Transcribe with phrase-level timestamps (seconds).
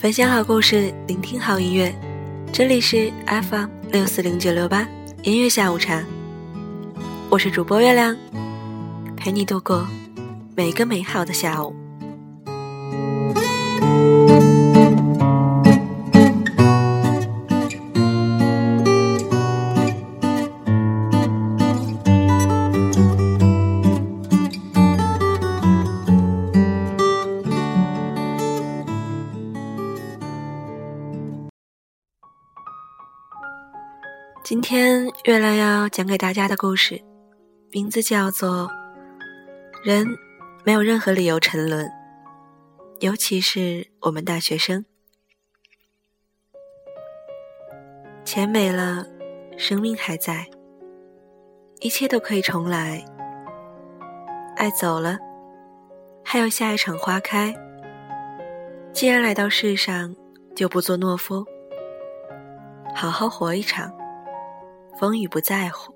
[0.00, 1.94] 分享好故事，聆听好音乐，
[2.50, 4.88] 这里是 FM 六四零九六八
[5.24, 6.02] 音乐下午茶，
[7.28, 8.16] 我是主播月亮，
[9.14, 9.86] 陪你度过
[10.56, 11.79] 每个美好的下午。
[35.30, 37.00] 月亮要讲给大家的故事，
[37.70, 38.68] 名字叫做
[39.84, 40.04] 《人
[40.64, 41.86] 没有任何理由沉沦》，
[42.98, 44.84] 尤其是我们大学生。
[48.24, 49.06] 钱没了，
[49.56, 50.44] 生命还在，
[51.78, 53.00] 一切都可以重来。
[54.56, 55.16] 爱走了，
[56.24, 57.54] 还有下一场花开。
[58.92, 60.12] 既然来到世上，
[60.56, 61.46] 就不做懦夫，
[62.96, 63.99] 好好活一场。
[65.00, 65.94] 风雨不在乎，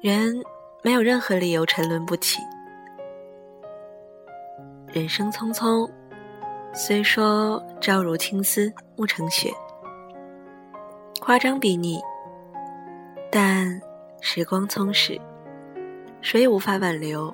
[0.00, 0.42] 人
[0.82, 2.40] 没有任何理由沉沦不起。
[4.90, 5.86] 人生匆匆，
[6.72, 9.52] 虽说朝如青丝暮成雪，
[11.20, 12.00] 夸张比拟，
[13.30, 13.78] 但
[14.22, 15.20] 时光匆逝，
[16.22, 17.30] 谁也无法挽留。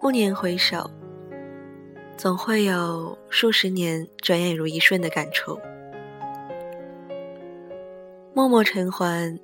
[0.00, 0.90] 暮年回首，
[2.16, 5.56] 总会有数十年转眼如一瞬的感触。
[8.36, 9.40] 默默尘寰，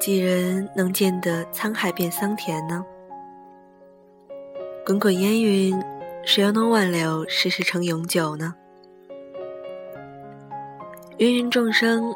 [0.00, 2.84] 几人能见得沧海变桑田呢？
[4.84, 5.80] 滚滚烟云，
[6.24, 8.52] 谁又能挽留世事成永久呢？
[11.18, 12.12] 芸芸众生，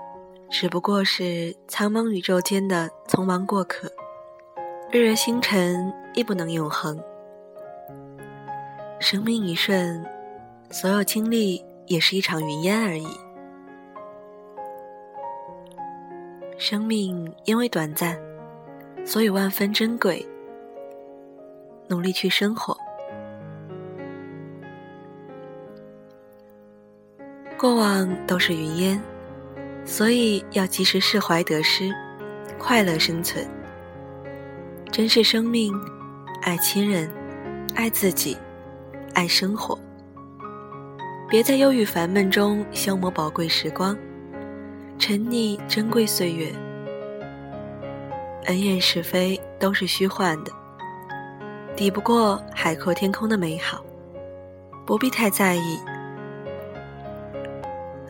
[0.50, 3.88] 只不过是苍茫宇宙间的匆忙过客，
[4.91, 7.00] 日月星辰亦不能永恒。
[8.98, 10.04] 生命一瞬，
[10.72, 13.06] 所有经历也是一场云烟而已。
[16.59, 18.19] 生命因为短暂，
[19.05, 20.27] 所以万分珍贵。
[21.87, 22.77] 努力去生活。
[27.59, 29.00] 过往都是云烟，
[29.84, 31.94] 所以要及时释怀得失，
[32.59, 33.47] 快乐生存。
[34.91, 35.73] 珍视生命，
[36.41, 37.11] 爱亲人，
[37.75, 38.34] 爱自己，
[39.12, 39.78] 爱生活。
[41.28, 43.97] 别在忧郁烦闷中消磨宝贵时光。
[44.98, 46.52] 沉溺珍贵岁月，
[48.46, 50.50] 恩怨是非都是虚幻的，
[51.76, 53.84] 抵不过海阔天空的美好，
[54.86, 55.78] 不必太在意。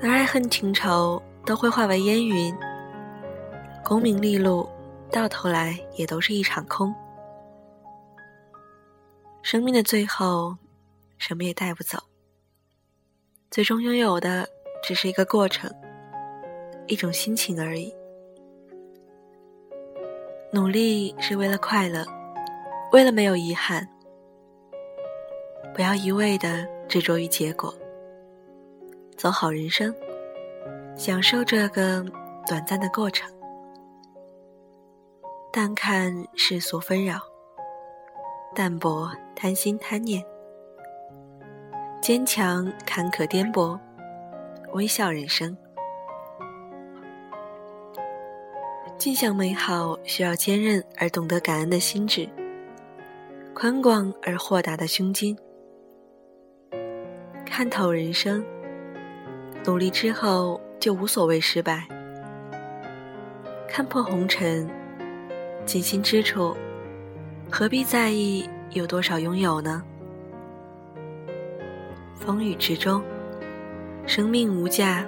[0.00, 2.56] 而爱恨情仇都会化为烟云，
[3.84, 4.68] 功名利禄
[5.10, 6.94] 到头来也都是一场空。
[9.42, 10.56] 生命的最后，
[11.18, 11.98] 什么也带不走，
[13.50, 14.48] 最终拥有的
[14.82, 15.70] 只是一个过程。
[16.86, 17.94] 一种心情而已。
[20.52, 22.04] 努力是为了快乐，
[22.92, 23.86] 为了没有遗憾。
[25.74, 27.74] 不要一味的执着于结果，
[29.16, 29.94] 走好人生，
[30.96, 32.02] 享受这个
[32.46, 33.30] 短暂的过程。
[35.52, 37.18] 淡看世俗纷扰，
[38.54, 40.24] 淡泊贪心贪念，
[42.00, 43.78] 坚强坎坷颠簸，
[44.72, 45.54] 微笑人生。
[49.06, 52.28] 尽享美好需要坚韧而懂得感恩的心智，
[53.54, 55.38] 宽广而豁达的胸襟，
[57.44, 58.44] 看透人生，
[59.64, 61.86] 努力之后就无所谓失败，
[63.68, 64.68] 看破红尘，
[65.64, 66.56] 尽心之处，
[67.48, 69.84] 何必在意有多少拥有呢？
[72.16, 73.00] 风雨之中，
[74.04, 75.06] 生命无价，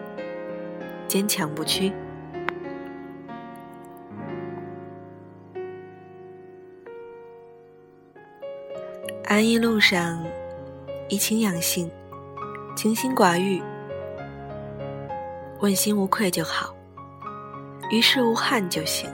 [1.09, 1.93] 坚强不屈。
[9.39, 10.21] 安逸路上，
[11.09, 11.89] 怡情养性，
[12.75, 13.63] 清心寡欲，
[15.61, 16.75] 问心无愧就好，
[17.89, 19.09] 于事无憾就行。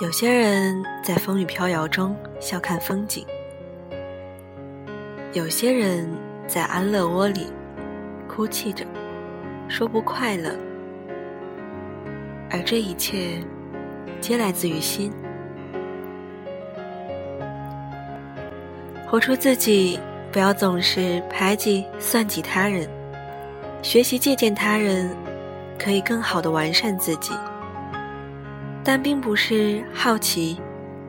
[0.00, 3.26] 有些人在风雨飘摇中笑看风景，
[5.32, 6.08] 有些人
[6.46, 7.48] 在安乐窝里
[8.28, 8.86] 哭泣着，
[9.66, 10.54] 说不快乐，
[12.52, 13.42] 而这一切，
[14.20, 15.10] 皆来自于心。
[19.08, 19.98] 活出自己，
[20.32, 22.88] 不要总是排挤、算计他人。
[23.80, 25.08] 学习借鉴他人，
[25.78, 27.32] 可以更好的完善自己，
[28.82, 30.60] 但并不是好奇、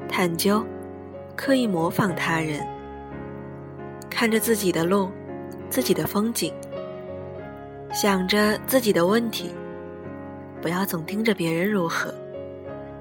[0.07, 0.63] 探究、
[1.35, 2.65] 刻意模仿他人。
[4.09, 5.09] 看着自己的路，
[5.67, 6.53] 自己的风景，
[7.91, 9.49] 想着自己的问题，
[10.61, 12.13] 不要总盯着别人如何，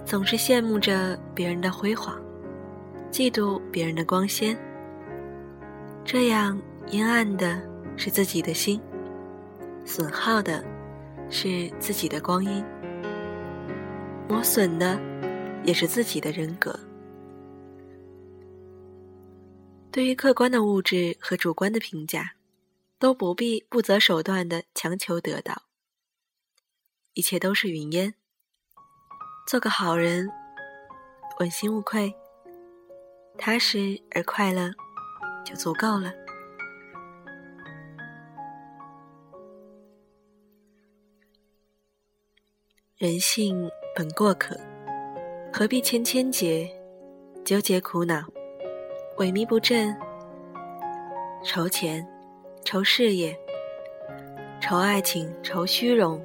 [0.06, 2.18] 总是羡慕着别人的辉煌，
[3.10, 4.56] 嫉妒别人的光鲜，
[6.06, 6.56] 这样
[6.86, 7.60] 阴暗的
[7.96, 8.80] 是自己的心，
[9.84, 10.64] 损耗的
[11.28, 12.64] 是自己的光阴，
[14.28, 15.00] 磨损的
[15.64, 16.78] 也是自己的人格。
[19.90, 22.34] 对于客观的物质和主观的评价，
[23.00, 25.64] 都不必不择手段的强求得到。
[27.14, 28.14] 一切都是云烟。
[29.48, 30.30] 做个好人，
[31.40, 32.14] 问心无愧，
[33.36, 34.70] 踏实而快乐，
[35.46, 36.12] 就足够了。
[42.96, 44.58] 人性本过客，
[45.52, 46.68] 何必千千结，
[47.44, 48.24] 纠结苦恼。
[49.18, 49.96] 萎靡不振，
[51.44, 52.06] 愁钱，
[52.64, 53.38] 愁事业，
[54.60, 56.22] 愁爱情，愁虚荣。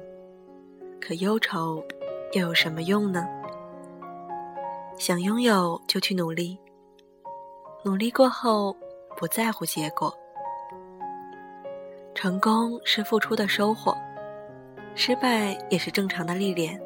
[1.00, 1.84] 可忧愁
[2.32, 3.26] 又有什么用呢？
[4.98, 6.58] 想拥有就去努力，
[7.84, 8.76] 努力过后
[9.22, 10.12] 不在乎结果。
[12.12, 13.96] 成功是付出的收获，
[14.96, 16.76] 失败也是正常的历练。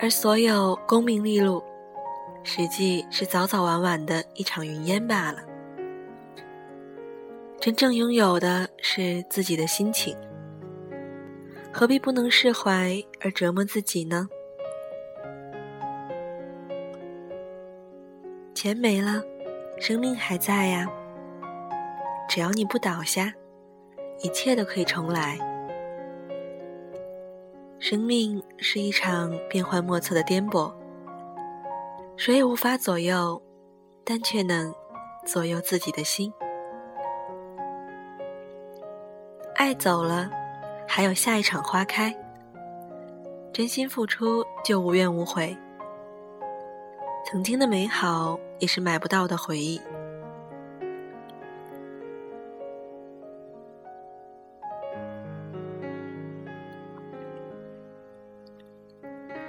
[0.00, 1.62] 而所有功名利禄。
[2.44, 5.40] 实际是早早晚晚的一场云烟罢了。
[7.60, 10.16] 真正拥有的是自己的心情，
[11.70, 14.28] 何必不能释怀而折磨自己呢？
[18.54, 19.22] 钱没了，
[19.80, 20.86] 生命还在呀。
[22.28, 23.32] 只要你不倒下，
[24.22, 25.38] 一切都可以重来。
[27.78, 30.72] 生命是一场变幻莫测的颠簸。
[32.16, 33.40] 谁也无法左右，
[34.04, 34.74] 但却能
[35.24, 36.32] 左右自己的心。
[39.54, 40.28] 爱走了，
[40.86, 42.14] 还有下一场花开。
[43.52, 45.56] 真心付出就无怨无悔。
[47.30, 49.78] 曾经的美好也是买不到的回忆。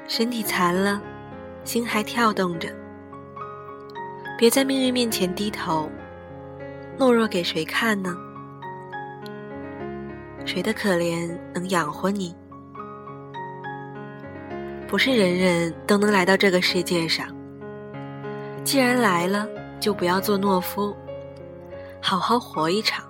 [0.09, 1.01] 身体残了。
[1.63, 2.67] 心还跳动着，
[4.37, 5.87] 别在命运面前低头，
[6.97, 8.17] 懦弱给谁看呢？
[10.45, 12.35] 谁的可怜能养活你？
[14.87, 17.38] 不是人人都能来到这个世界上。
[18.63, 19.47] 既然来了，
[19.79, 20.95] 就不要做懦夫，
[22.01, 23.03] 好好活一场，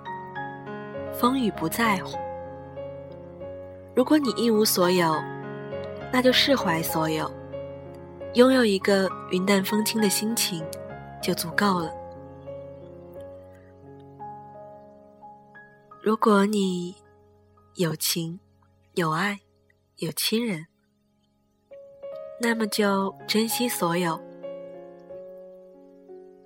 [1.12, 2.16] 风雨不在乎。
[3.94, 5.14] 如果你一无所有，
[6.10, 7.30] 那就释怀所有。
[8.34, 10.64] 拥有一个云淡风轻的心情，
[11.20, 11.92] 就足够了。
[16.00, 16.94] 如果你
[17.74, 18.40] 有情、
[18.94, 19.40] 有爱、
[19.96, 20.66] 有亲人，
[22.40, 24.18] 那么就珍惜所有。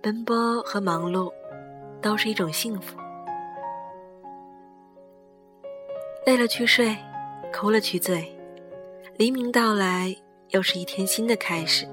[0.04, 1.32] 奔波和忙碌
[2.02, 2.94] 都是一种幸福。
[6.26, 6.94] 累了去睡，
[7.54, 8.30] 哭了去醉，
[9.16, 10.14] 黎明到来。
[10.50, 11.88] 又是一天新的开始。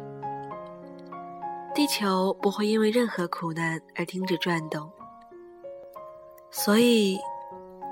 [1.74, 4.88] 地球不会因为任何苦难而停止转动，
[6.52, 7.18] 所以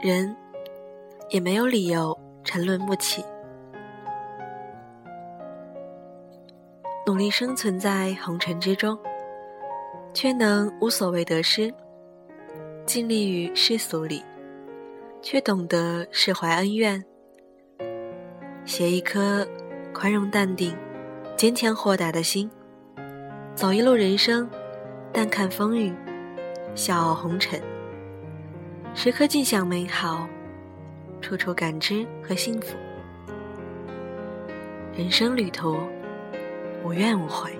[0.01, 0.35] 人
[1.29, 3.23] 也没有理由沉沦不起。
[7.07, 8.99] 努力生存在红尘之中，
[10.13, 11.71] 却能无所谓得失；
[12.85, 14.23] 尽力于世俗里，
[15.21, 17.03] 却懂得释怀恩怨。
[18.65, 19.47] 写一颗。
[19.91, 20.73] 宽容、淡定、
[21.35, 22.49] 坚强、豁达的心，
[23.55, 24.47] 走一路人生，
[25.11, 25.91] 淡看风雨，
[26.73, 27.59] 笑傲红尘，
[28.93, 30.29] 时刻尽享美好，
[31.19, 32.77] 处处感知和幸福，
[34.95, 35.77] 人生旅途
[36.85, 37.58] 无怨无悔。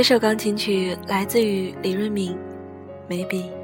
[0.00, 2.34] 这首钢琴曲来自于李润敏
[3.06, 3.59] 眉笔。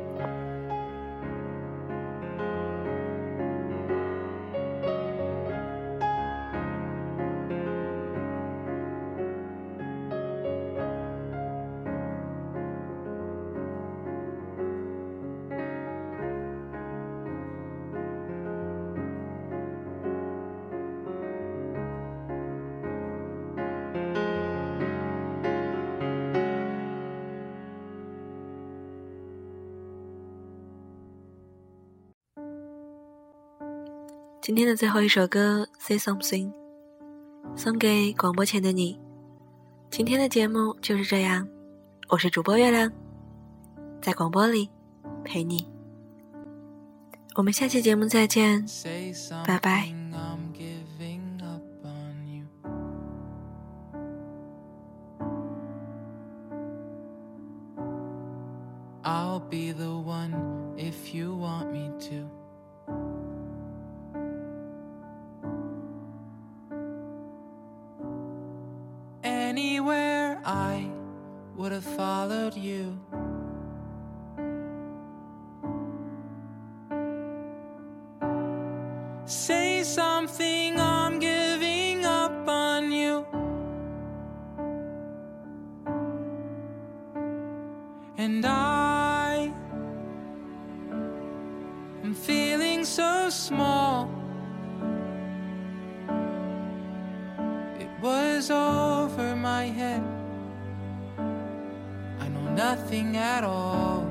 [34.47, 36.53] 今天的最后一首歌《Say Something》，
[37.57, 38.97] 送给广播前的你。
[39.91, 41.49] 今天的节目就是这样，
[42.09, 42.89] 我是主播月亮，
[44.01, 44.71] 在广播里
[45.25, 45.67] 陪你。
[47.35, 48.65] 我们下期节目再见，
[49.45, 49.93] 拜拜。
[69.81, 72.99] Would have followed you.
[79.25, 80.76] Say something,
[98.07, 100.05] was over my head
[102.25, 104.07] I know nothing at all.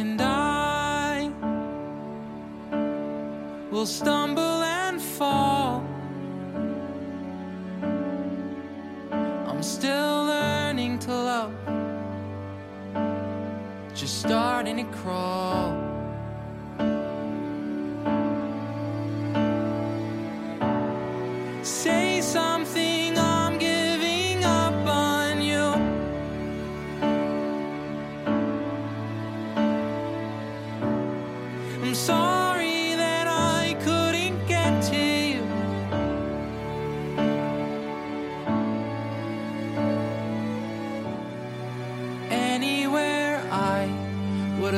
[0.00, 1.32] And I
[3.70, 5.82] will stumble and fall.
[9.48, 11.54] I'm still learning to love,
[13.94, 15.79] just starting to crawl.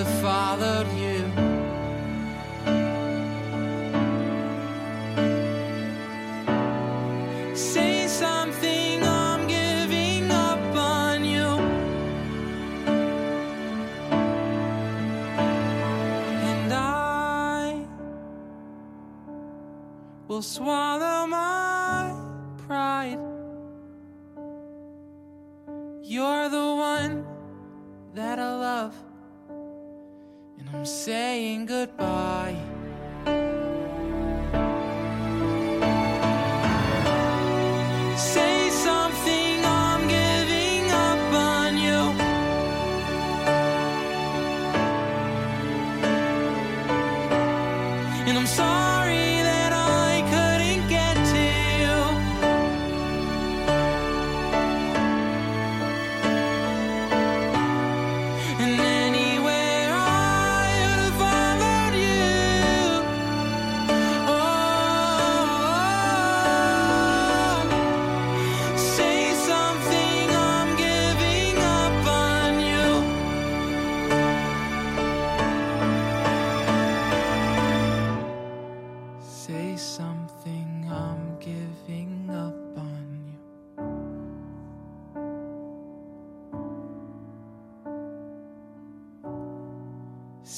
[0.04, 1.20] Followed you.
[7.54, 11.50] Say something, I'm giving up on you.
[16.50, 17.84] And I
[20.28, 22.14] will swallow my
[22.66, 23.18] pride.
[26.02, 27.26] You're the one
[28.14, 29.11] that I love.
[30.74, 32.71] I'm saying goodbye.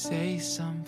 [0.05, 0.84] Say something